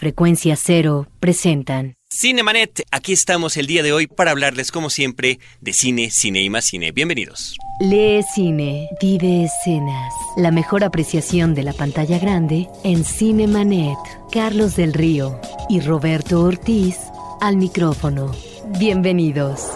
[0.00, 5.72] Frecuencia Cero presentan Cinemanet, aquí estamos el día de hoy para hablarles como siempre de
[5.72, 6.92] cine, cine y más cine.
[6.92, 7.56] Bienvenidos.
[7.80, 10.14] Lee cine, vive escenas.
[10.36, 13.98] La mejor apreciación de la pantalla grande en Cinemanet.
[14.30, 16.96] Carlos del Río y Roberto Ortiz
[17.40, 18.30] al micrófono.
[18.78, 19.66] Bienvenidos.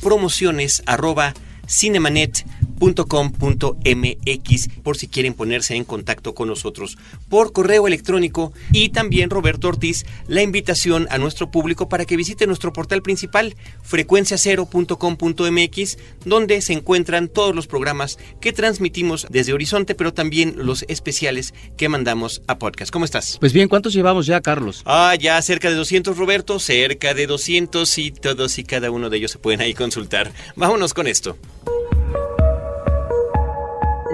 [0.00, 1.34] Promociones arroba
[1.66, 2.46] cinemanet
[2.92, 6.96] .com.mx por si quieren ponerse en contacto con nosotros
[7.28, 12.46] por correo electrónico y también Roberto Ortiz la invitación a nuestro público para que visite
[12.46, 20.12] nuestro portal principal frecuenciacero.com.mx donde se encuentran todos los programas que transmitimos desde Horizonte pero
[20.12, 22.90] también los especiales que mandamos a podcast.
[22.90, 23.38] ¿Cómo estás?
[23.40, 24.82] Pues bien, ¿cuántos llevamos ya, Carlos?
[24.84, 29.18] Ah, ya cerca de 200, Roberto, cerca de 200 y todos y cada uno de
[29.18, 30.32] ellos se pueden ahí consultar.
[30.56, 31.36] Vámonos con esto.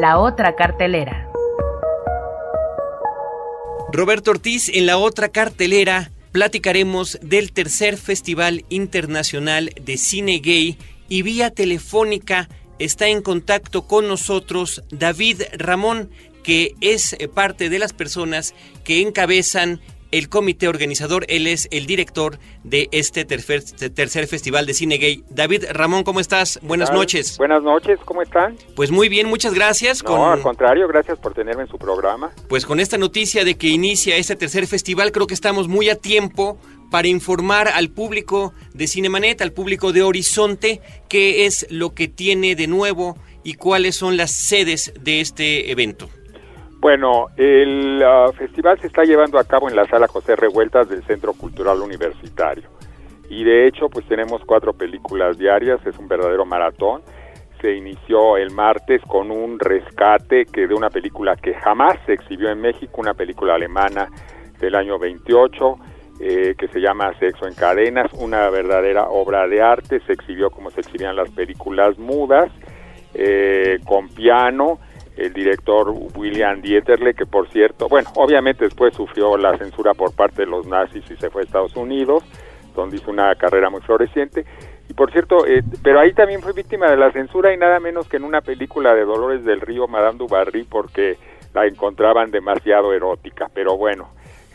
[0.00, 1.28] La otra cartelera.
[3.92, 10.78] Roberto Ortiz, en la otra cartelera platicaremos del tercer Festival Internacional de Cine Gay
[11.10, 16.08] y vía telefónica está en contacto con nosotros David Ramón,
[16.44, 21.24] que es parte de las personas que encabezan el comité organizador.
[21.28, 25.24] Él es el director de este tercer, festival de cine gay.
[25.30, 26.58] David Ramón, ¿cómo estás?
[26.62, 27.38] Buenas noches.
[27.38, 28.56] Buenas noches, ¿cómo están?
[28.76, 30.02] Pues muy bien, muchas gracias.
[30.04, 32.30] No, al contrario, gracias por tenerme en su programa.
[32.48, 35.96] Pues con esta noticia de que inicia este tercer festival, creo que estamos muy a
[35.96, 36.58] tiempo
[36.90, 42.56] para informar al público de Cinemanet, al público de Horizonte, qué es lo que tiene
[42.56, 46.10] de nuevo y cuáles son las sedes de este evento.
[46.80, 51.04] Bueno, el ah, festival se está llevando a cabo en la sala José Revueltas del
[51.04, 52.70] Centro Cultural Universitario.
[53.28, 57.02] Y de hecho, pues tenemos cuatro películas diarias, es un verdadero maratón.
[57.60, 62.48] Se inició el martes con un rescate que de una película que jamás se exhibió
[62.48, 64.08] en México, una película alemana
[64.58, 65.76] del año 28,
[66.20, 70.70] eh, que se llama Sexo en Cadenas, una verdadera obra de arte, se exhibió como
[70.70, 72.50] se exhibían las películas mudas,
[73.12, 74.78] eh, con piano,
[75.20, 80.42] el director William Dieterle, que por cierto, bueno, obviamente después sufrió la censura por parte
[80.42, 82.24] de los nazis y se fue a Estados Unidos,
[82.74, 84.46] donde hizo una carrera muy floreciente.
[84.88, 88.08] Y por cierto, eh, pero ahí también fue víctima de la censura y nada menos
[88.08, 91.16] que en una película de Dolores del Río, Madame du Barry, porque
[91.54, 93.48] la encontraban demasiado erótica.
[93.54, 94.08] Pero bueno,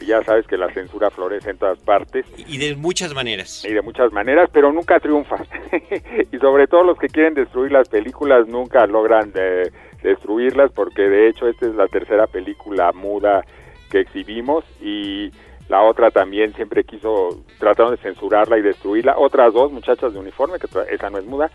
[0.05, 2.25] ya sabes que la censura florece en todas partes.
[2.35, 3.63] Y de muchas maneras.
[3.63, 5.37] Y de muchas maneras, pero nunca triunfa.
[6.31, 9.31] y sobre todo los que quieren destruir las películas nunca logran...
[9.35, 9.71] Eh,
[10.05, 13.43] destruirlas porque de hecho esta es la tercera película muda
[13.89, 15.31] que exhibimos y
[15.67, 19.17] la otra también siempre quiso trataron de censurarla y destruirla.
[19.17, 21.49] Otras dos muchachas de uniforme que esa no es muda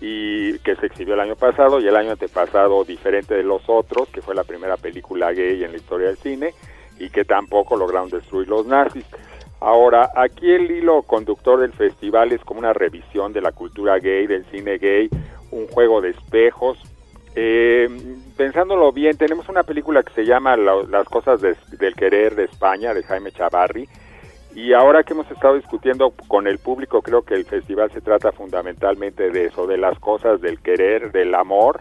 [0.00, 4.08] y que se exhibió el año pasado y el año antepasado diferente de los otros
[4.08, 6.54] que fue la primera película gay en la historia del cine
[6.98, 9.06] y que tampoco lograron destruir los nazis.
[9.60, 14.26] Ahora, aquí el hilo conductor del festival es como una revisión de la cultura gay,
[14.26, 15.08] del cine gay,
[15.52, 16.78] un juego de espejos,
[17.34, 17.88] eh,
[18.36, 23.02] pensándolo bien, tenemos una película que se llama Las cosas del querer de España, de
[23.02, 23.88] Jaime Chavarri,
[24.54, 28.32] y ahora que hemos estado discutiendo con el público, creo que el festival se trata
[28.32, 31.80] fundamentalmente de eso, de las cosas del querer, del amor,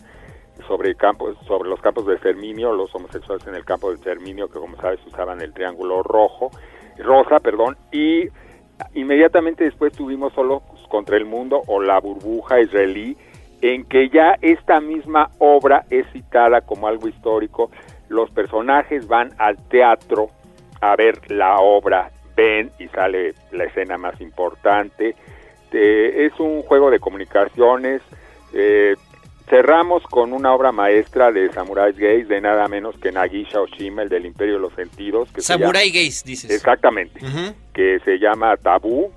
[0.67, 4.59] sobre campos, sobre los campos de exterminio, los homosexuales en el campo de exterminio, que
[4.59, 6.51] como sabes usaban el triángulo rojo,
[6.97, 8.27] rosa, perdón, y
[8.93, 13.17] inmediatamente después tuvimos solo contra el mundo o la burbuja israelí,
[13.61, 17.69] en que ya esta misma obra es citada como algo histórico,
[18.09, 20.29] los personajes van al teatro
[20.81, 25.15] a ver la obra, ven y sale la escena más importante,
[25.71, 28.01] eh, es un juego de comunicaciones,
[28.53, 28.95] eh,
[29.49, 34.09] cerramos con una obra maestra de Samurai Gays de nada menos que Nagisha Oshima, el
[34.09, 35.31] del Imperio de los Sentidos.
[35.31, 36.51] Que Samurai Gays, dices.
[36.51, 37.19] Exactamente,
[37.73, 39.11] que se llama Tabú.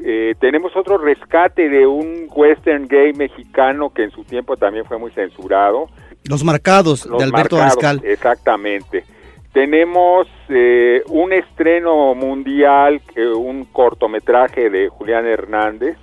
[0.00, 4.98] Eh, tenemos otro rescate de un western gay mexicano que en su tiempo también fue
[4.98, 5.88] muy censurado.
[6.24, 9.04] Los marcados de Alberto marcados, Exactamente.
[9.52, 15.96] Tenemos eh, un estreno mundial, eh, un cortometraje de Julián Hernández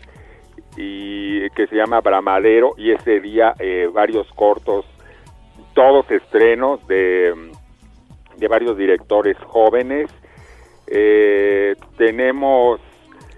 [0.78, 4.86] y que se llama Bramadero y ese día eh, varios cortos,
[5.74, 7.34] todos estrenos de,
[8.38, 10.10] de varios directores jóvenes.
[11.98, 12.82] tenemos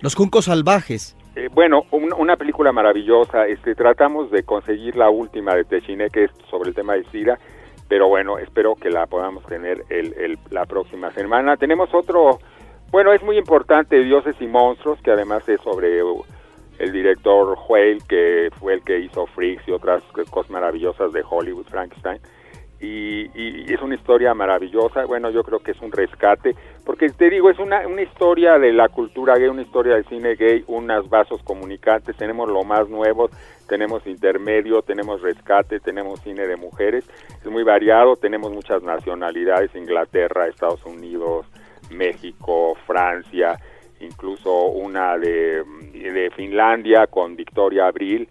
[0.01, 1.17] los Juncos Salvajes.
[1.53, 3.47] bueno, una película maravillosa.
[3.47, 7.39] Este, tratamos de conseguir la última de Techine, que es sobre el tema de SIDA,
[7.87, 11.57] pero bueno, espero que la podamos tener el, la próxima semana.
[11.57, 12.39] Tenemos otro,
[12.91, 15.99] bueno, es muy importante, Dioses y Monstruos, que además es sobre
[16.79, 21.65] el director Whale, que fue el que hizo Freaks y otras cosas maravillosas de Hollywood,
[21.67, 22.19] Frankenstein.
[22.79, 27.49] Y, es una historia maravillosa, bueno, yo creo que es un rescate, porque te digo,
[27.49, 31.41] es una, una historia de la cultura gay, una historia del cine gay, unas vasos
[31.43, 33.29] comunicantes, tenemos lo más nuevo,
[33.67, 37.09] tenemos intermedio, tenemos rescate, tenemos cine de mujeres,
[37.39, 41.45] es muy variado, tenemos muchas nacionalidades, Inglaterra, Estados Unidos,
[41.91, 43.59] México, Francia,
[43.99, 45.63] incluso una de,
[45.93, 48.29] de Finlandia con Victoria Abril,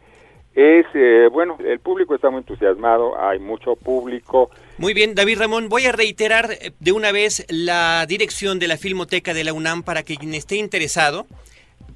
[0.56, 4.50] es, eh, bueno, el público está muy entusiasmado, hay mucho público.
[4.78, 8.78] Muy bien, David Ramón, voy a reiterar eh, de una vez la dirección de la
[8.78, 11.26] Filmoteca de la UNAM para que quien esté interesado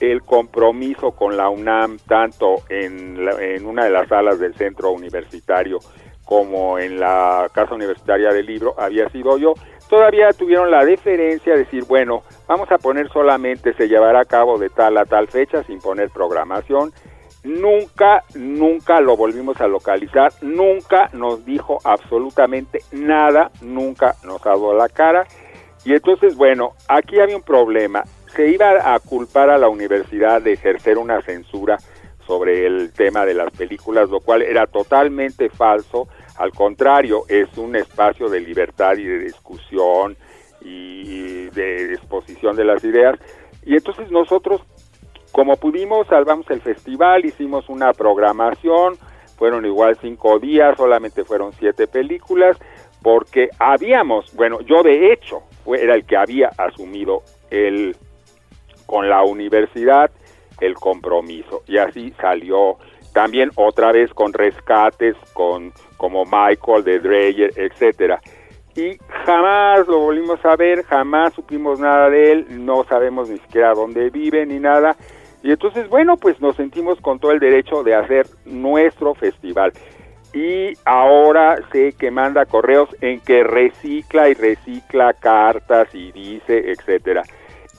[0.00, 5.78] el compromiso con la UNAM tanto en, en una de las salas del centro universitario
[6.26, 9.54] como en la Casa Universitaria del Libro había sido yo.
[9.88, 14.58] Todavía tuvieron la deferencia de decir, bueno, vamos a poner solamente, se llevará a cabo
[14.58, 16.92] de tal a tal fecha sin poner programación.
[17.44, 24.74] Nunca, nunca lo volvimos a localizar, nunca nos dijo absolutamente nada, nunca nos ha dado
[24.74, 25.24] la cara.
[25.84, 28.02] Y entonces, bueno, aquí había un problema
[28.36, 31.78] se iba a culpar a la universidad de ejercer una censura
[32.26, 36.08] sobre el tema de las películas, lo cual era totalmente falso.
[36.36, 40.16] Al contrario, es un espacio de libertad y de discusión
[40.60, 43.18] y de exposición de las ideas.
[43.64, 44.60] Y entonces nosotros
[45.36, 48.96] como pudimos, salvamos el festival, hicimos una programación,
[49.36, 52.56] fueron igual cinco días, solamente fueron siete películas,
[53.02, 57.94] porque habíamos, bueno, yo de hecho era el que había asumido el
[58.86, 60.10] con la universidad
[60.60, 62.78] el compromiso y así salió
[63.12, 68.20] también otra vez con rescates con como Michael de Dreyer, etcétera.
[68.74, 73.72] Y jamás lo volvimos a ver, jamás supimos nada de él, no sabemos ni siquiera
[73.72, 74.96] dónde vive ni nada.
[75.42, 79.72] Y entonces, bueno, pues nos sentimos con todo el derecho de hacer nuestro festival.
[80.34, 87.22] Y ahora sé que manda correos en que recicla y recicla cartas y dice, etcétera.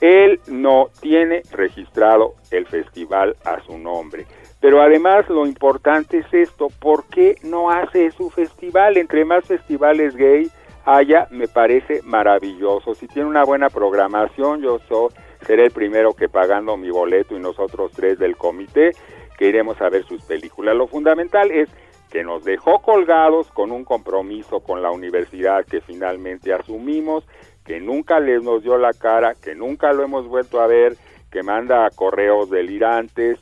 [0.01, 4.25] Él no tiene registrado el festival a su nombre.
[4.59, 8.97] Pero además lo importante es esto, ¿por qué no hace su festival?
[8.97, 10.49] Entre más festivales gay
[10.85, 12.95] haya, me parece maravilloso.
[12.95, 15.09] Si tiene una buena programación, yo soy,
[15.45, 18.91] seré el primero que pagando mi boleto y nosotros tres del comité
[19.37, 20.75] que iremos a ver sus películas.
[20.75, 21.69] Lo fundamental es
[22.09, 27.25] que nos dejó colgados con un compromiso con la universidad que finalmente asumimos,
[27.67, 30.95] que nunca les nos dio la cara, que nunca lo hemos vuelto a ver,
[31.29, 33.37] que manda correos delirantes.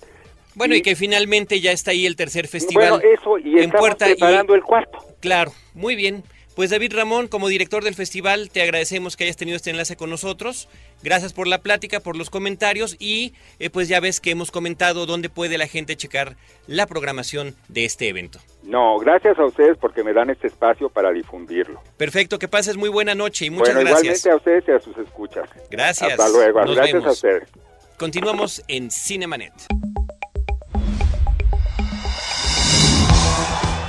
[0.55, 2.89] Bueno, y, que finalmente ya está ahí el tercer festival.
[2.89, 4.97] Bueno, eso, y en puerta preparando el cuarto.
[5.19, 6.23] Claro, muy bien.
[6.55, 10.09] Pues David Ramón, como director del festival, te agradecemos que hayas tenido este enlace con
[10.09, 10.69] nosotros.
[11.03, 15.05] Gracias por la plática, por los comentarios y eh, pues ya ves que hemos comentado
[15.05, 18.39] dónde puede la gente checar la programación de este evento.
[18.63, 21.81] No, gracias a ustedes porque me dan este espacio para difundirlo.
[21.97, 24.25] Perfecto, que pases muy buena noche y muchas bueno, gracias.
[24.25, 25.49] Igualmente a ustedes y a sus escuchas.
[25.69, 26.11] Gracias.
[26.11, 26.73] Hasta luego.
[26.73, 27.49] gracias a ustedes.
[27.97, 29.53] Continuamos en Cinemanet.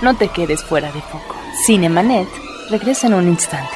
[0.03, 1.35] No te quedes fuera de foco.
[1.67, 2.29] Cinemanet
[2.71, 3.75] regresa en un instante.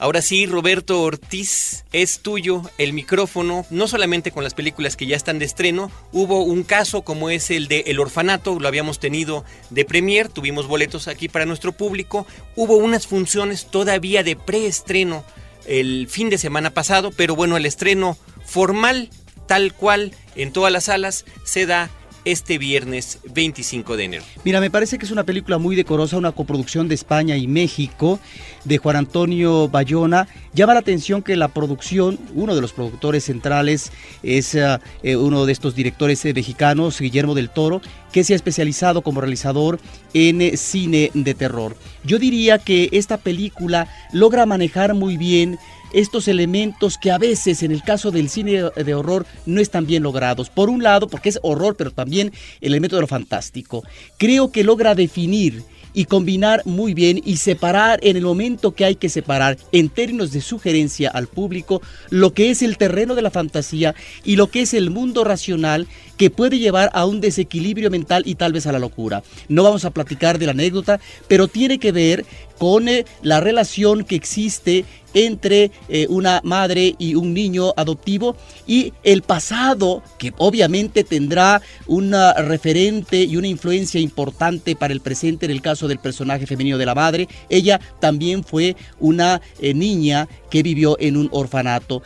[0.00, 5.16] Ahora sí, Roberto Ortiz, es tuyo el micrófono, no solamente con las películas que ya
[5.16, 9.44] están de estreno, hubo un caso como es el de El Orfanato, lo habíamos tenido
[9.70, 15.24] de premier, tuvimos boletos aquí para nuestro público, hubo unas funciones todavía de preestreno
[15.66, 19.10] el fin de semana pasado, pero bueno, el estreno formal,
[19.48, 21.90] tal cual, en todas las salas, se da
[22.30, 24.24] este viernes 25 de enero.
[24.44, 28.20] Mira, me parece que es una película muy decorosa, una coproducción de España y México,
[28.64, 30.28] de Juan Antonio Bayona.
[30.52, 33.92] Llama la atención que la producción, uno de los productores centrales
[34.22, 37.80] es eh, eh, uno de estos directores eh, mexicanos, Guillermo del Toro,
[38.12, 39.80] que se ha especializado como realizador
[40.12, 41.76] en cine de terror.
[42.04, 45.58] Yo diría que esta película logra manejar muy bien
[45.92, 50.02] estos elementos que a veces en el caso del cine de horror no están bien
[50.02, 50.50] logrados.
[50.50, 53.84] Por un lado, porque es horror, pero también el elemento de lo fantástico.
[54.16, 58.94] Creo que logra definir y combinar muy bien y separar en el momento que hay
[58.94, 63.30] que separar en términos de sugerencia al público lo que es el terreno de la
[63.30, 68.24] fantasía y lo que es el mundo racional que puede llevar a un desequilibrio mental
[68.26, 69.22] y tal vez a la locura.
[69.48, 72.26] No vamos a platicar de la anécdota, pero tiene que ver
[72.58, 74.84] con eh, la relación que existe
[75.14, 82.34] entre eh, una madre y un niño adoptivo y el pasado que obviamente tendrá una
[82.34, 86.86] referente y una influencia importante para el presente en el caso del personaje femenino de
[86.86, 87.28] la madre.
[87.48, 92.02] Ella también fue una eh, niña que vivió en un orfanato.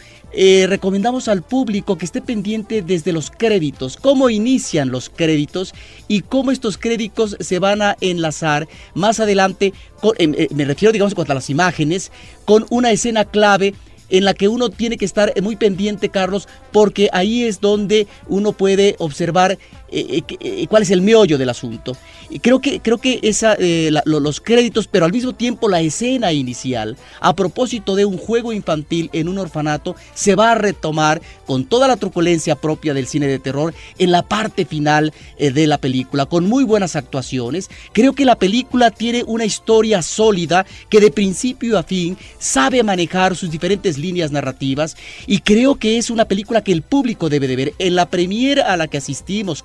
[0.68, 5.74] Recomendamos al público que esté pendiente desde los créditos, cómo inician los créditos
[6.08, 9.72] y cómo estos créditos se van a enlazar más adelante
[10.18, 12.10] eh, me refiero, digamos, en cuanto a las imágenes,
[12.44, 13.74] con una escena clave
[14.10, 18.52] en la que uno tiene que estar muy pendiente, Carlos, porque ahí es donde uno
[18.52, 19.58] puede observar
[19.94, 21.96] eh, eh, eh, cuál es el meollo del asunto.
[22.40, 23.56] Creo que, creo que esa,
[24.04, 29.10] los créditos, pero al mismo tiempo la escena inicial, a propósito de un juego infantil
[29.12, 33.38] en un orfanato, se va a retomar con toda la truculencia propia del cine de
[33.38, 37.68] terror en la parte final de la película, con muy buenas actuaciones.
[37.92, 43.36] Creo que la película tiene una historia sólida que de principio a fin sabe manejar
[43.36, 44.96] sus diferentes líneas narrativas
[45.26, 47.74] y creo que es una película que el público debe de ver.
[47.78, 49.62] En la premiere a la que asistimos,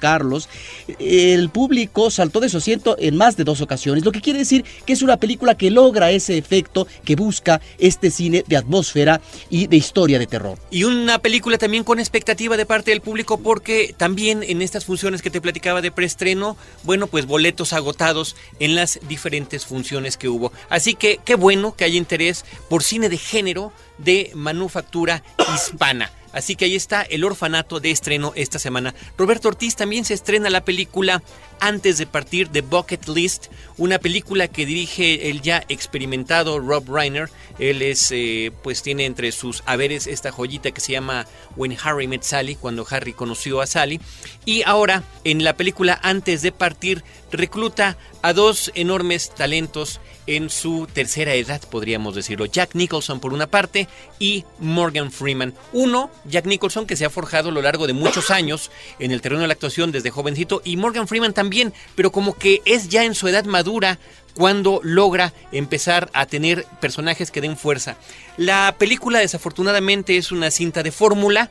[1.00, 4.66] El público saltó de su asiento en más de dos ocasiones, lo que quiere decir
[4.86, 9.68] que es una película que logra ese efecto que busca este cine de atmósfera y
[9.68, 10.58] de historia de terror.
[10.72, 15.22] Y una película también con expectativa de parte del público porque también en estas funciones
[15.22, 20.52] que te platicaba de preestreno, bueno, pues boletos agotados en las diferentes funciones que hubo.
[20.70, 26.12] Así que qué bueno que haya interés por cine de género de manufactura hispana.
[26.38, 28.94] Así que ahí está el orfanato de estreno esta semana.
[29.18, 31.24] Roberto Ortiz también se estrena la película
[31.60, 37.32] Antes de partir de Bucket List, una película que dirige el ya experimentado Rob Reiner.
[37.58, 41.26] Él es, eh, pues tiene entre sus haberes esta joyita que se llama
[41.56, 44.00] When Harry Met Sally, cuando Harry conoció a Sally.
[44.46, 50.88] Y ahora, en la película Antes de partir, recluta a dos enormes talentos en su
[50.92, 52.46] tercera edad, podríamos decirlo.
[52.46, 53.88] Jack Nicholson por una parte
[54.20, 55.54] y Morgan Freeman.
[55.74, 59.22] Uno, Jack Nicholson, que se ha forjado a lo largo de muchos años en el
[59.22, 63.04] terreno de la actuación desde jovencito, y Morgan Freeman también, pero como que es ya
[63.04, 64.00] en su edad madura
[64.34, 67.98] cuando logra empezar a tener personajes que den fuerza.
[68.38, 71.50] La película desafortunadamente es una cinta de fórmula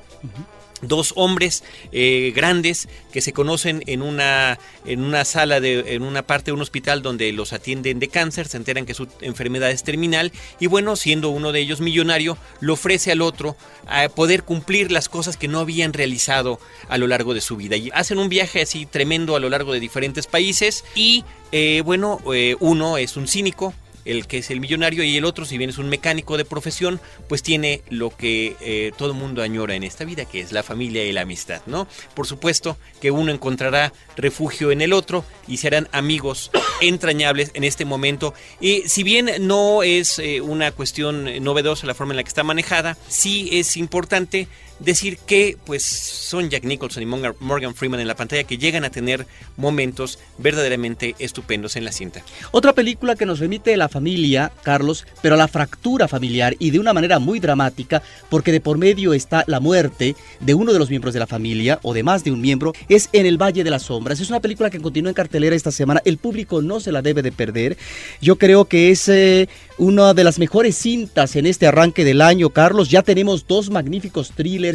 [0.83, 6.23] dos hombres eh, grandes que se conocen en una en una sala de en una
[6.23, 9.83] parte de un hospital donde los atienden de cáncer se enteran que su enfermedad es
[9.83, 14.93] terminal y bueno siendo uno de ellos millonario lo ofrece al otro a poder cumplir
[14.93, 16.59] las cosas que no habían realizado
[16.89, 17.77] a lo largo de su vida.
[17.77, 22.21] Y hacen un viaje así tremendo a lo largo de diferentes países y eh, bueno
[22.35, 23.75] eh, uno es un cínico
[24.07, 27.01] el que es el millonario y el otro, si bien es un mecánico de profesión,
[27.29, 31.05] pues tiene lo que eh, todo mundo añora en esta vida, que es la familia
[31.05, 31.87] y la amistad, ¿no?
[32.15, 37.85] Por supuesto que uno encontrará refugio en el otro y serán amigos entrañables en este
[37.85, 38.35] momento.
[38.61, 42.45] Y si bien no es eh, una cuestión novedosa la forma en la que está
[42.45, 48.17] manejada, sí es importante decir que pues son Jack Nicholson y Morgan Freeman en la
[48.17, 52.23] pantalla que llegan a tener momentos verdaderamente estupendos en la cinta.
[52.51, 56.71] Otra película que nos remite a la familia, Carlos, pero a la fractura familiar y
[56.71, 60.79] de una manera muy dramática, porque de por medio está la muerte de uno de
[60.79, 63.65] los miembros de la familia o de más de un miembro, es En el Valle
[63.65, 64.21] de las Sombras.
[64.21, 67.23] Es una película que continúa en cartelera esta semana, el público no se la debe
[67.23, 67.77] de perder.
[68.21, 72.51] Yo creo que es eh, una de las mejores cintas en este arranque del año,
[72.51, 72.91] Carlos.
[72.91, 74.66] Ya tenemos dos magníficos thrillers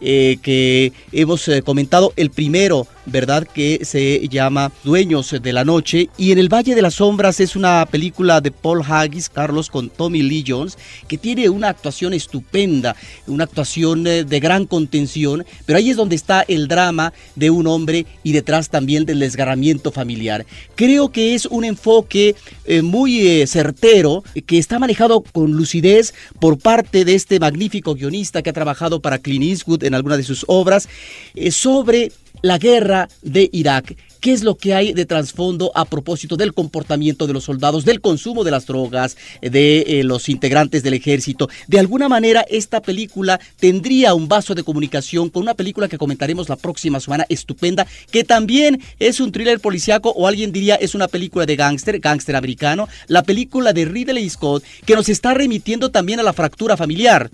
[0.00, 2.12] eh, que hemos eh, comentado.
[2.16, 3.46] El primero, ¿verdad?
[3.46, 6.08] Que se llama Dueños de la Noche.
[6.16, 9.90] Y en el Valle de las Sombras es una película de Paul Haggis, Carlos, con
[9.90, 15.44] Tommy Lee Jones, que tiene una actuación estupenda, una actuación eh, de gran contención.
[15.66, 19.92] Pero ahí es donde está el drama de un hombre y detrás también del desgarramiento
[19.92, 20.46] familiar.
[20.74, 22.34] Creo que es un enfoque
[22.82, 28.54] muy certero que está manejado con lucidez por parte de este magnífico guionista que ha
[28.54, 30.88] trabajado para Clint Eastwood en alguna de sus obras,
[31.34, 32.12] eh, sobre
[32.44, 33.96] la guerra de Irak.
[34.20, 38.02] ¿Qué es lo que hay de trasfondo a propósito del comportamiento de los soldados, del
[38.02, 41.48] consumo de las drogas, de eh, los integrantes del ejército?
[41.68, 46.50] De alguna manera, esta película tendría un vaso de comunicación con una película que comentaremos
[46.50, 51.08] la próxima semana, estupenda, que también es un thriller policiaco o alguien diría es una
[51.08, 56.20] película de gángster, gángster americano, la película de Ridley Scott, que nos está remitiendo también
[56.20, 57.30] a la fractura familiar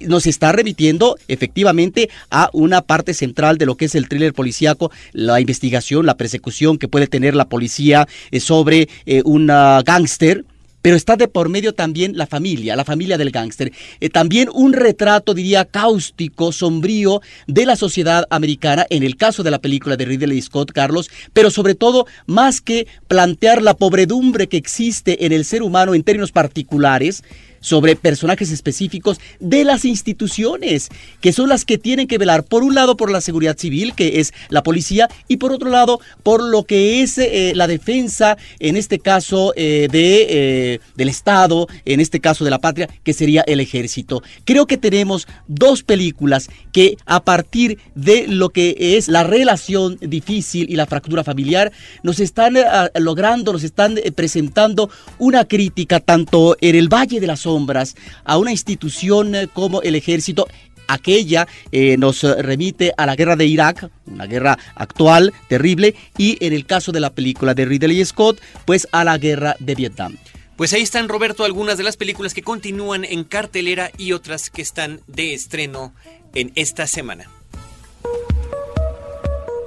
[0.00, 4.90] nos está remitiendo efectivamente a una parte central de lo que es el thriller policíaco,
[5.12, 10.44] la investigación, la persecución que puede tener la policía eh, sobre eh, un gángster
[10.86, 13.72] pero está de por medio también la familia, la familia del gángster.
[13.98, 19.50] Eh, también un retrato, diría, cáustico, sombrío de la sociedad americana, en el caso de
[19.50, 24.58] la película de Ridley Scott, Carlos, pero sobre todo, más que plantear la pobredumbre que
[24.58, 27.24] existe en el ser humano en términos particulares,
[27.60, 30.88] sobre personajes específicos de las instituciones,
[31.20, 34.20] que son las que tienen que velar, por un lado, por la seguridad civil, que
[34.20, 38.76] es la policía, y por otro lado, por lo que es eh, la defensa, en
[38.76, 43.42] este caso, eh, de, eh, del Estado, en este caso de la patria, que sería
[43.46, 44.22] el ejército.
[44.44, 50.70] Creo que tenemos dos películas que a partir de lo que es la relación difícil
[50.70, 52.56] y la fractura familiar, nos están
[52.94, 58.50] logrando, nos están presentando una crítica tanto en el Valle de la sombras a una
[58.50, 60.48] institución eh, como el ejército
[60.88, 66.52] aquella eh, nos remite a la guerra de Irak, una guerra actual, terrible, y en
[66.52, 70.16] el caso de la película de Ridley Scott, pues a la guerra de Vietnam.
[70.56, 74.62] Pues ahí están, Roberto, algunas de las películas que continúan en cartelera y otras que
[74.62, 75.94] están de estreno
[76.34, 77.30] en esta semana.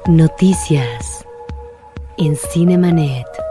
[0.08, 1.26] Noticias
[2.18, 3.49] en Cinemanet.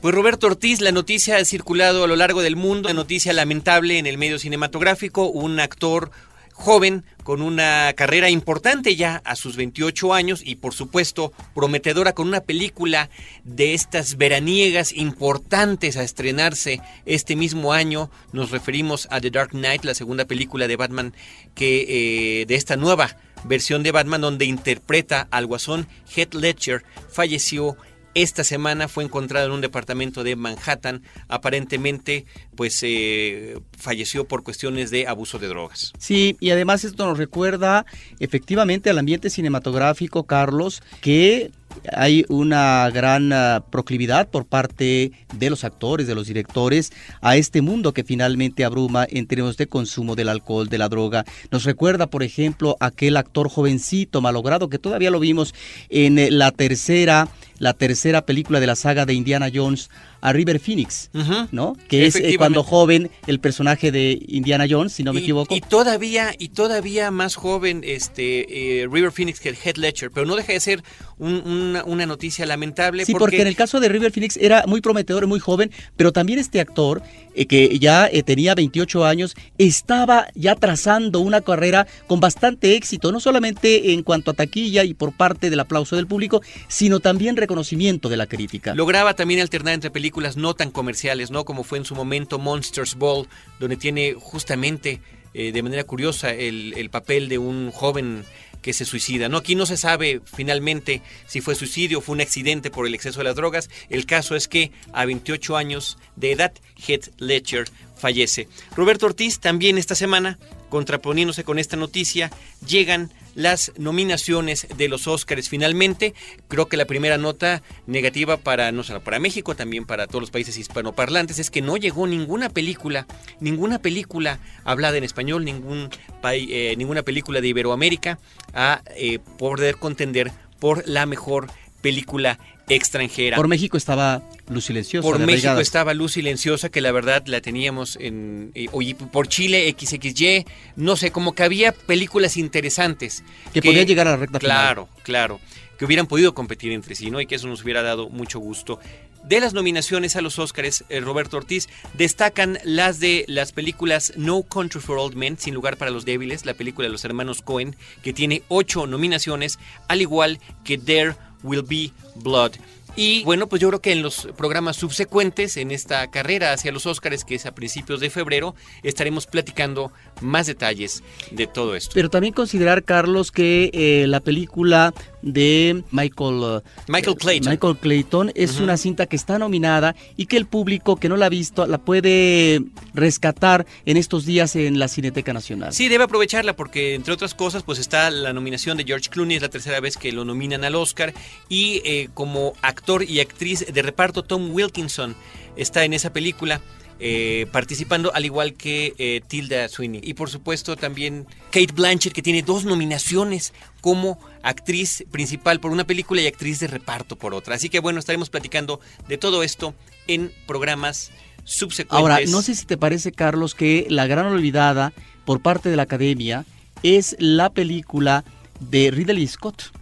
[0.00, 3.98] Pues Roberto Ortiz, la noticia ha circulado a lo largo del mundo, una noticia lamentable
[3.98, 6.12] en el medio cinematográfico, un actor
[6.52, 12.28] joven con una carrera importante ya a sus 28 años y por supuesto prometedora con
[12.28, 13.10] una película
[13.42, 18.08] de estas veraniegas importantes a estrenarse este mismo año.
[18.32, 21.12] Nos referimos a The Dark Knight, la segunda película de Batman
[21.56, 27.76] que eh, de esta nueva versión de Batman donde interpreta al guasón Heath Ledger falleció
[28.14, 31.02] esta semana fue encontrado en un departamento de Manhattan.
[31.28, 35.92] Aparentemente, pues eh, falleció por cuestiones de abuso de drogas.
[35.98, 37.86] Sí, y además esto nos recuerda
[38.18, 41.50] efectivamente al ambiente cinematográfico, Carlos, que
[41.92, 47.62] hay una gran ah, proclividad por parte de los actores, de los directores, a este
[47.62, 51.24] mundo que finalmente abruma en términos de consumo del alcohol, de la droga.
[51.50, 55.54] Nos recuerda, por ejemplo, aquel actor jovencito, malogrado, que todavía lo vimos
[55.88, 57.28] en eh, la tercera,
[57.58, 61.10] la tercera película de la saga de Indiana Jones, a River Phoenix,
[61.52, 61.76] ¿no?
[61.88, 65.54] Que es eh, cuando joven el personaje de Indiana Jones, si no me equivoco.
[65.54, 70.26] Y todavía, y todavía más joven este eh, River Phoenix que el Head Ledger, pero
[70.26, 70.82] no deja de ser
[71.18, 73.04] una, noticia lamentable.
[73.04, 73.40] Sí, porque...
[73.40, 77.02] en el caso de River Phoenix era muy prometedor, muy joven, pero también este actor,
[77.34, 83.20] eh, que ya tenía 28 años, estaba ya trazando una carrera con bastante éxito, no
[83.20, 88.08] solamente en cuanto a taquilla y por parte del aplauso del público, sino también reconocimiento
[88.08, 88.74] de la crítica.
[88.74, 91.44] Lograba también alternar entre películas películas no tan comerciales, ¿no?
[91.44, 93.28] Como fue en su momento Monsters Ball,
[93.60, 95.02] donde tiene justamente
[95.34, 98.24] eh, de manera curiosa el, el, papel de un joven
[98.62, 99.28] que se suicida.
[99.28, 99.36] ¿no?
[99.36, 103.18] Aquí no se sabe finalmente si fue suicidio o fue un accidente por el exceso
[103.18, 103.68] de las drogas.
[103.90, 106.54] El caso es que a 28 años de edad,
[106.86, 108.48] Heath Ledger fallece.
[108.74, 110.38] Roberto Ortiz también esta semana,
[110.70, 112.30] contraponiéndose con esta noticia,
[112.66, 116.12] llegan las nominaciones de los Óscares finalmente.
[116.48, 120.32] Creo que la primera nota negativa para no solo para México, también para todos los
[120.32, 123.06] países hispanoparlantes es que no llegó ninguna película,
[123.38, 125.88] ninguna película hablada en español, ningún
[126.24, 128.18] eh, ninguna película de Iberoamérica
[128.54, 131.46] a eh, poder contender por la mejor
[131.80, 133.36] película extranjera.
[133.36, 135.06] Por México estaba Luz Silenciosa.
[135.06, 138.50] Por México estaba Luz Silenciosa, que la verdad la teníamos en...
[138.54, 138.68] Eh,
[139.12, 140.44] por Chile, XXY,
[140.76, 143.24] no sé, como que había películas interesantes.
[143.52, 145.02] Que, podían llegar a la recta claro, final.
[145.04, 145.40] Claro, claro.
[145.78, 147.20] Que hubieran podido competir entre sí, ¿no?
[147.20, 148.80] Y que eso nos hubiera dado mucho gusto.
[149.24, 154.42] De las nominaciones a los Óscares, eh, Roberto Ortiz, destacan las de las películas No
[154.42, 157.76] Country for Old Men, Sin Lugar para los Débiles, la película de los hermanos Cohen,
[158.02, 162.52] que tiene ocho nominaciones, al igual que There Will Be Blood.
[162.96, 166.84] Y bueno, pues yo creo que en los programas subsecuentes, en esta carrera hacia los
[166.84, 171.92] Óscares, que es a principios de febrero, estaremos platicando más detalles de todo esto.
[171.94, 178.32] Pero también considerar, Carlos, que eh, la película de Michael, uh, Michael Clayton, Michael Clayton
[178.34, 181.66] es una cinta que está nominada y que el público que no la ha visto
[181.66, 182.62] la puede
[182.94, 185.72] rescatar en estos días en la Cineteca Nacional.
[185.72, 189.42] Sí, debe aprovecharla porque entre otras cosas pues está la nominación de George Clooney, es
[189.42, 191.12] la tercera vez que lo nominan al Oscar
[191.48, 195.14] y eh, como actor y actriz de reparto Tom Wilkinson
[195.56, 196.60] está en esa película.
[197.00, 200.00] Eh, participando, al igual que eh, Tilda Sweeney.
[200.02, 205.84] Y por supuesto también Kate Blanchett, que tiene dos nominaciones como actriz principal por una
[205.84, 207.54] película y actriz de reparto por otra.
[207.54, 209.74] Así que bueno, estaremos platicando de todo esto
[210.08, 211.12] en programas
[211.44, 211.98] subsecuentes.
[211.98, 214.92] Ahora, no sé si te parece, Carlos, que la gran olvidada
[215.24, 216.44] por parte de la academia
[216.82, 218.24] es la película
[218.58, 219.72] de Ridley Scott.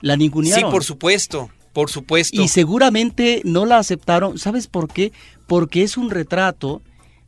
[0.00, 0.70] La ningunearon.
[0.70, 2.40] Sí, por supuesto, por supuesto.
[2.40, 4.38] Y seguramente no la aceptaron.
[4.38, 5.12] ¿Sabes por qué?
[5.46, 6.82] Porque es un retrato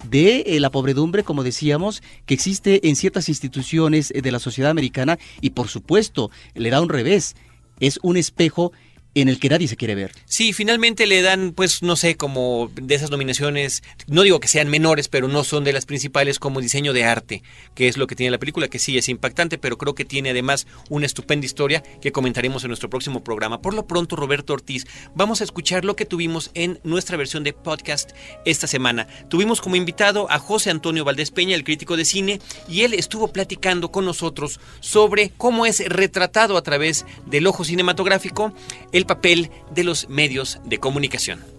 [0.09, 4.71] de eh, la pobredumbre, como decíamos, que existe en ciertas instituciones eh, de la sociedad
[4.71, 7.35] americana y por supuesto le da un revés.
[7.81, 8.73] Es un espejo
[9.17, 10.13] en el que nadie se quiere ver.
[10.27, 14.69] Sí, finalmente le dan, pues, no sé, como de esas nominaciones, no digo que sean
[14.69, 17.43] menores, pero no son de las principales como diseño de arte,
[17.75, 20.31] que es lo que tiene la película, que sí es impactante, pero creo que tiene
[20.31, 23.63] además una estupenda historia que comentaremos en nuestro próximo programa.
[23.63, 27.55] Por lo pronto, Roberto Ortiz, vamos a escuchar lo que tuvimos en nuestra versión de
[27.55, 28.11] podcast
[28.45, 29.09] esta semana.
[29.31, 33.33] Tuvimos como invitado a José Antonio Valdés Peña, el crítico de cine, y él estuvo
[33.33, 38.53] platicando con nosotros sobre cómo es retratado a través del ojo cinematográfico
[38.93, 41.56] el papel de los medios de comunicación.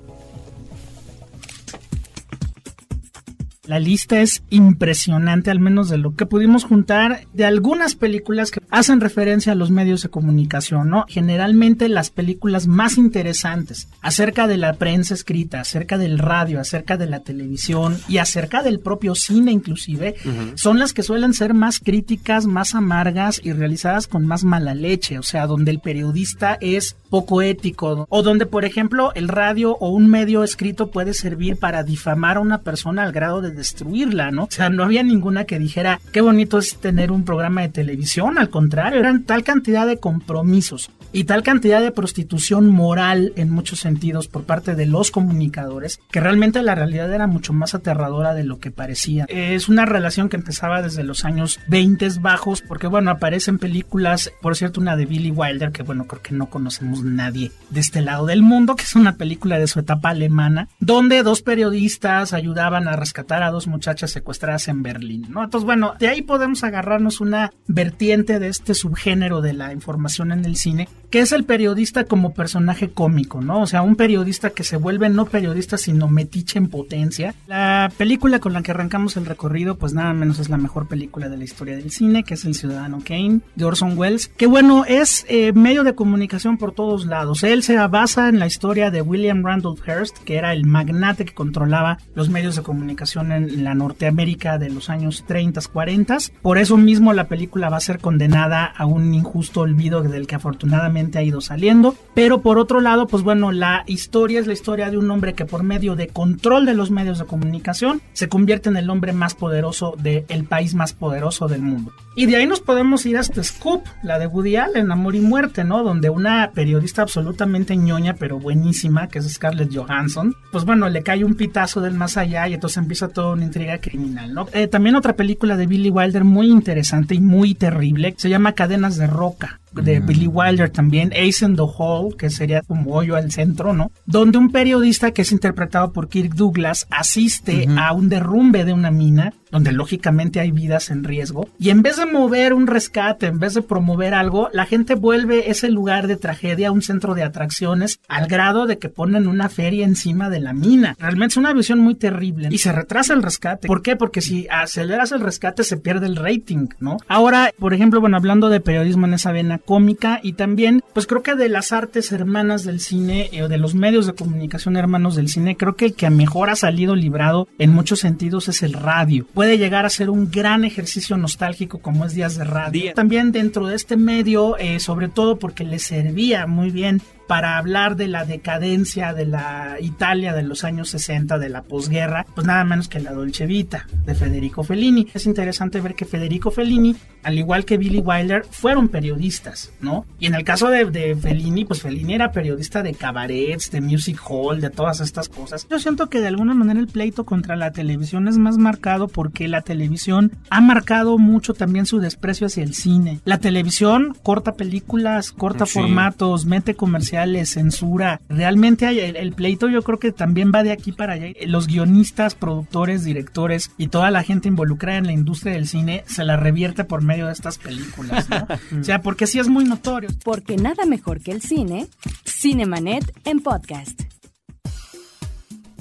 [3.68, 8.62] La lista es impresionante, al menos de lo que pudimos juntar de algunas películas que
[8.70, 11.04] hacen referencia a los medios de comunicación, ¿no?
[11.10, 17.08] Generalmente las películas más interesantes acerca de la prensa escrita, acerca del radio, acerca de
[17.08, 20.16] la televisión y acerca del propio cine inclusive,
[20.56, 25.20] son las que suelen ser más críticas, más amargas y realizadas con más mala leche,
[25.20, 29.90] o sea, donde el periodista es poco ético o donde, por ejemplo, el radio o
[29.90, 34.46] un medio escrito puede servir para difamar a una persona al grado de destruirla, ¿no?
[34.46, 38.38] O sea, no había ninguna que dijera, qué bonito es tener un programa de televisión,
[38.38, 43.80] al contrario, eran tal cantidad de compromisos y tal cantidad de prostitución moral en muchos
[43.80, 48.44] sentidos por parte de los comunicadores que realmente la realidad era mucho más aterradora de
[48.44, 49.26] lo que parecía.
[49.30, 54.56] Es una relación que empezaba desde los años 20 bajos porque bueno, aparecen películas, por
[54.56, 58.26] cierto una de Billy Wilder que bueno, creo que no conocemos nadie de este lado
[58.26, 62.96] del mundo, que es una película de su etapa alemana, donde dos periodistas ayudaban a
[62.96, 65.44] rescatar a dos muchachas secuestradas en Berlín, ¿no?
[65.44, 70.46] Entonces bueno, de ahí podemos agarrarnos una vertiente de este subgénero de la información en
[70.46, 73.62] el cine que es el periodista como personaje cómico, ¿no?
[73.62, 77.34] O sea, un periodista que se vuelve no periodista, sino metiche en potencia.
[77.48, 81.30] La película con la que arrancamos el recorrido, pues nada menos es la mejor película
[81.30, 84.84] de la historia del cine, que es El Ciudadano Kane, de Orson Welles, que bueno,
[84.86, 87.44] es eh, medio de comunicación por todos lados.
[87.44, 91.34] Él se basa en la historia de William Randolph Hearst, que era el magnate que
[91.34, 96.18] controlaba los medios de comunicación en la Norteamérica de los años 30, 40.
[96.42, 100.36] Por eso mismo la película va a ser condenada a un injusto olvido del que
[100.36, 101.96] afortunadamente ha ido saliendo.
[102.14, 105.46] Pero por otro lado, pues bueno, la historia es la historia de un hombre que
[105.46, 109.36] por medio de control de los medios de comunicación se convierte en el hombre más
[109.36, 111.94] poderoso del país más poderoso del mundo.
[112.16, 115.64] Y de ahí nos podemos ir hasta Scoop, la de Woody Allen, Amor y Muerte,
[115.64, 115.84] ¿no?
[115.84, 121.24] Donde una periodista absolutamente ñoña, pero buenísima, que es Scarlett Johansson, pues bueno, le cae
[121.24, 124.48] un pitazo del más allá y entonces empieza una intriga criminal, ¿no?
[124.54, 128.98] Eh, también otra película de Billy Wilder muy interesante y muy terrible, se llama Cadenas
[128.98, 133.32] de Roca de Billy Wilder también, Ace in the Hole, que sería como hoyo al
[133.32, 133.92] centro, ¿no?
[134.06, 138.92] Donde un periodista que es interpretado por Kirk Douglas asiste a un derrumbe de una
[138.92, 141.48] mina donde lógicamente hay vidas en riesgo.
[141.60, 145.50] Y en vez de mover un rescate, en vez de promover algo, la gente vuelve
[145.50, 149.50] ese lugar de tragedia a un centro de atracciones al grado de que ponen una
[149.50, 150.96] feria encima de la mina.
[151.00, 153.68] Realmente es una visión muy terrible y se retrasa el rescate.
[153.68, 153.96] ¿Por qué?
[153.96, 156.98] Porque si aceleras el rescate se pierde el rating, ¿no?
[157.08, 161.22] Ahora, por ejemplo, bueno, hablando de periodismo en esa vena cómica y también, pues creo
[161.22, 165.16] que de las artes hermanas del cine eh, o de los medios de comunicación hermanos
[165.16, 168.74] del cine, creo que el que mejor ha salido librado en muchos sentidos es el
[168.74, 172.94] radio puede llegar a ser un gran ejercicio nostálgico como es Días de Radio.
[172.94, 177.98] También dentro de este medio, eh, sobre todo porque le servía muy bien para hablar
[177.98, 182.64] de la decadencia de la Italia de los años 60, de la posguerra, pues nada
[182.64, 185.08] menos que la Dolce Vita de Federico Fellini.
[185.14, 190.06] Es interesante ver que Federico Fellini, al igual que Billy Wilder, fueron periodistas, ¿no?
[190.20, 194.20] Y en el caso de, de Fellini, pues Fellini era periodista de cabarets, de music
[194.28, 195.68] hall, de todas estas cosas.
[195.70, 199.48] Yo siento que de alguna manera el pleito contra la televisión es más marcado porque
[199.48, 203.20] la televisión ha marcado mucho también su desprecio hacia el cine.
[203.26, 208.22] La televisión corta películas, corta formatos, mete comerciales censura.
[208.30, 211.28] Realmente hay el, pleito yo creo que también va de aquí para allá.
[211.46, 216.24] Los guionistas, productores, directores y toda la gente involucrada en la industria del cine se
[216.24, 218.48] la revierte por medio de estas películas, ¿no?
[218.80, 220.10] o sea, porque sí es muy notorio.
[220.24, 221.88] Porque nada mejor que el cine,
[222.26, 224.02] Cinemanet en podcast.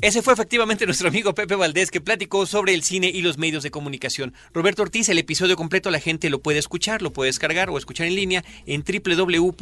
[0.03, 3.63] Ese fue efectivamente nuestro amigo Pepe Valdés que platicó sobre el cine y los medios
[3.63, 4.35] de comunicación.
[4.53, 8.07] Roberto Ortiz, el episodio completo la gente lo puede escuchar, lo puede descargar o escuchar
[8.07, 9.55] en línea en www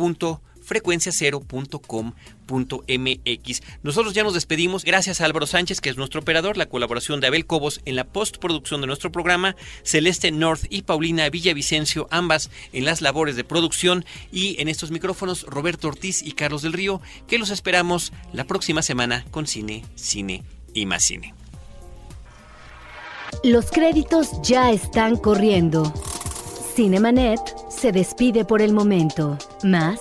[0.64, 3.62] frecuenciacero.com.mx.
[3.82, 4.84] Nosotros ya nos despedimos.
[4.84, 8.04] Gracias a Álvaro Sánchez, que es nuestro operador, la colaboración de Abel Cobos en la
[8.04, 14.04] postproducción de nuestro programa, Celeste North y Paulina Villavicencio, ambas en las labores de producción,
[14.32, 18.82] y en estos micrófonos Roberto Ortiz y Carlos del Río, que los esperamos la próxima
[18.82, 21.34] semana con Cine, Cine y más Cine.
[23.42, 25.92] Los créditos ya están corriendo.
[26.74, 29.38] Cinemanet se despide por el momento.
[29.62, 30.00] Más